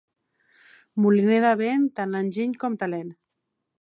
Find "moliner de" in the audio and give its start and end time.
1.03-1.51